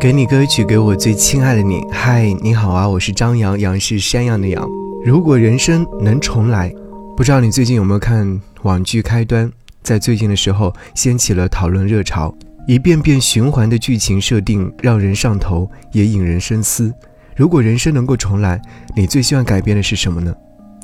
[0.00, 1.82] 给你歌曲，给我最亲爱的你。
[1.90, 4.68] 嗨，你好啊，我是张扬，杨是山羊的羊。
[5.04, 6.72] 如果人生能重来，
[7.16, 9.48] 不知道你最近有没有看网剧《开端》？
[9.82, 12.34] 在最近的时候，掀起了讨论热潮，
[12.66, 16.92] 一遍遍循环的剧情设定让人上头，也引人深思。
[17.36, 18.60] 如果人生能够重来，
[18.94, 20.34] 你最希望改变的是什么呢？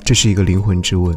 [0.05, 1.15] 这是一个灵魂之问。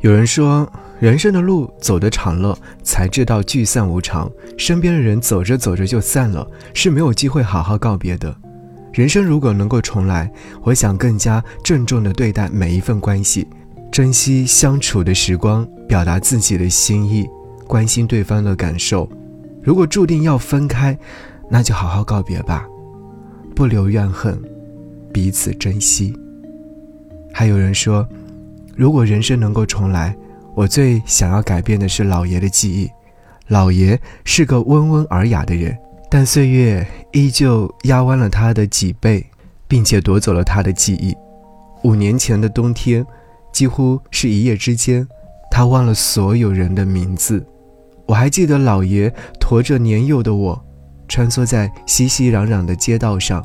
[0.00, 0.70] 有人说。
[1.02, 4.30] 人生的路走得长了，才知道聚散无常。
[4.56, 8.32] 身边的人走着走着就散了，是没有机会好好告别的。
[8.92, 10.32] 人生如果能够重来，
[10.62, 13.48] 我想更加郑重地对待每一份关系，
[13.90, 17.28] 珍惜相处的时光，表达自己的心意，
[17.66, 19.10] 关心对方的感受。
[19.60, 20.96] 如果注定要分开，
[21.50, 22.64] 那就好好告别吧，
[23.56, 24.40] 不留怨恨，
[25.12, 26.14] 彼此珍惜。
[27.32, 28.08] 还有人说，
[28.76, 30.16] 如果人生能够重来。
[30.54, 32.90] 我最想要改变的是老爷的记忆。
[33.48, 35.76] 老爷是个温文尔雅的人，
[36.10, 39.24] 但岁月依旧压弯了他的脊背，
[39.66, 41.14] 并且夺走了他的记忆。
[41.82, 43.04] 五年前的冬天，
[43.52, 45.06] 几乎是一夜之间，
[45.50, 47.44] 他忘了所有人的名字。
[48.06, 50.64] 我还记得老爷驮着年幼的我，
[51.08, 53.44] 穿梭在熙熙攘攘的街道上，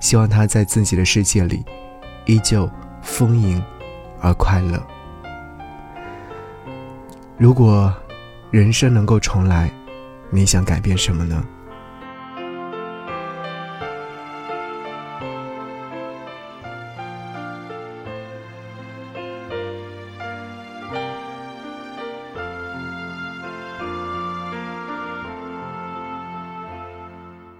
[0.00, 1.62] 希望他在自己的世界里，
[2.24, 2.68] 依旧
[3.02, 3.62] 丰盈
[4.20, 4.82] 而快乐。
[7.38, 7.92] 如果
[8.50, 9.70] 人生能够重来，
[10.30, 11.44] 你想改变什么呢？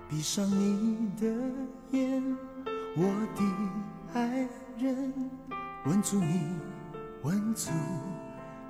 [0.08, 1.26] 闭上你的
[1.90, 2.36] 眼，
[2.96, 3.04] 我
[3.34, 3.44] 的
[4.14, 5.12] 爱人，
[5.84, 6.40] 吻住你，
[7.22, 7.70] 吻住。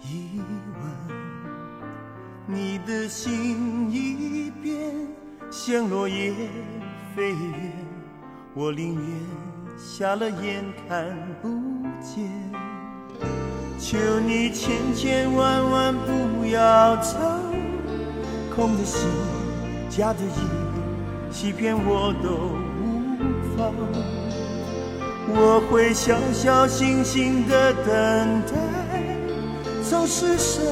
[0.02, 0.40] 一
[0.80, 1.16] 吻，
[2.46, 4.92] 你的心一变，
[5.50, 6.32] 像落叶
[7.14, 7.72] 飞远，
[8.54, 9.04] 我宁愿
[9.76, 11.48] 瞎了眼看不
[12.00, 12.30] 见。
[13.78, 17.18] 求你千千万万不要走，
[18.54, 19.08] 空的心，
[19.88, 22.30] 假的意，欺骗我都
[22.80, 23.16] 无
[23.56, 23.74] 妨。
[25.28, 29.15] 我会小小心心的等待。
[29.88, 30.64] 从是神，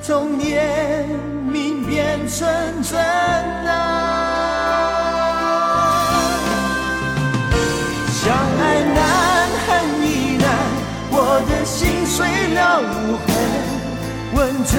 [0.00, 1.06] 从念
[1.52, 2.48] 命变成
[2.82, 3.68] 真爱！
[8.10, 8.98] 相爱难，
[9.66, 9.68] 恨
[10.02, 10.48] 亦难，
[11.10, 11.14] 我
[11.46, 12.16] 的心碎
[12.54, 13.28] 了无痕，
[14.34, 14.74] 吻着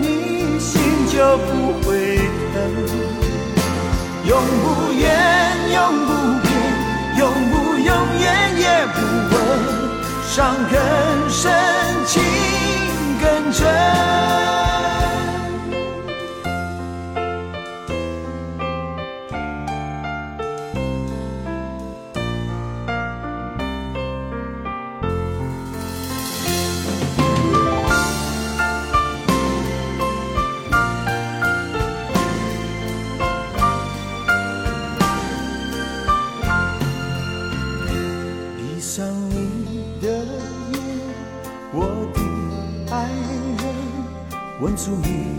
[0.00, 0.70] 你心
[1.08, 1.50] 就不
[1.82, 1.88] 会
[2.54, 2.56] 疼，
[4.24, 4.30] 永
[4.62, 5.10] 不远，
[5.72, 5.76] 永
[6.06, 6.08] 不
[6.42, 6.48] 变，
[7.18, 7.20] 永
[7.50, 8.24] 不永远
[8.56, 8.96] 也不
[9.34, 9.36] 问，
[10.28, 10.79] 伤痕
[38.92, 40.08] 想你的
[40.72, 40.80] 夜，
[41.72, 42.20] 我的
[42.92, 43.06] 爱
[43.62, 43.64] 人
[44.60, 45.38] 问出你，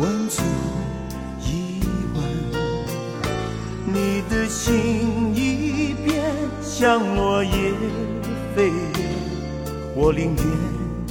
[0.00, 0.42] 问出
[1.38, 1.80] 疑
[2.12, 2.20] 问。
[3.86, 6.24] 你的心一变，
[6.60, 7.72] 像落叶
[8.56, 8.72] 飞，
[9.94, 10.44] 我宁愿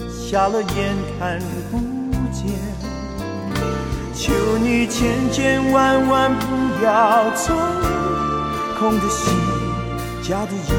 [0.10, 1.40] 瞎了眼看
[1.72, 2.52] 不见。
[4.14, 7.56] 求你千千万万不要走，
[8.78, 9.34] 空的心，
[10.22, 10.74] 假的意，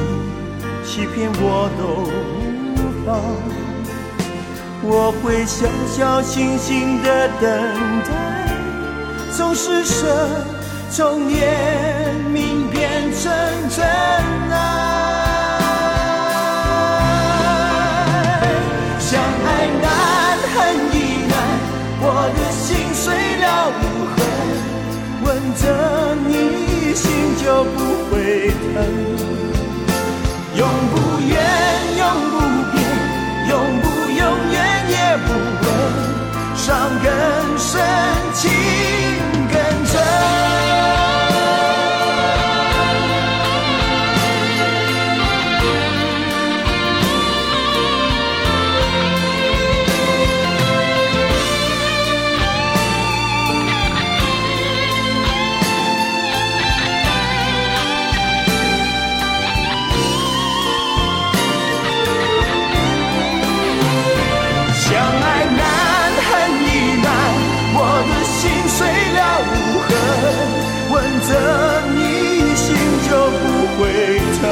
[0.94, 2.04] 欺骗我都
[2.76, 3.08] 无妨。
[4.82, 7.48] 我会小小心心的等
[8.04, 8.10] 待，
[9.34, 10.44] 从施舍，
[10.90, 11.32] 从怜
[12.28, 13.32] 悯变成
[13.70, 13.82] 真
[14.50, 14.54] 爱。
[19.00, 19.48] 相爱
[19.80, 19.88] 难，
[20.52, 20.54] 恨
[20.92, 21.34] 亦难，
[22.02, 22.04] 我
[22.36, 23.08] 的心碎
[23.40, 23.82] 了无
[24.12, 24.20] 痕，
[25.24, 25.26] 吻
[25.56, 25.64] 着
[26.28, 26.30] 你
[26.94, 27.08] 心
[27.42, 27.80] 就不
[28.10, 29.11] 会疼，
[38.42, 38.81] 情。
[71.22, 71.30] 择，
[71.94, 72.74] 你心
[73.08, 73.42] 就不
[73.78, 73.80] 会
[74.40, 74.42] 疼。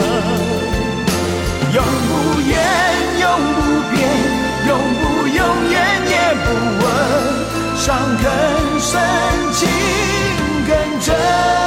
[1.72, 1.78] 永
[2.08, 2.52] 不言，
[3.20, 3.24] 永
[3.54, 3.58] 不
[3.90, 3.98] 变，
[4.68, 4.70] 永
[5.00, 5.38] 不永
[5.70, 5.74] 远
[6.08, 6.12] 也
[6.44, 6.46] 不
[6.80, 6.86] 问，
[7.76, 7.86] 伤
[8.22, 8.24] 更
[8.80, 9.00] 深，
[9.52, 9.58] 情
[10.66, 10.70] 更
[11.00, 11.59] 真。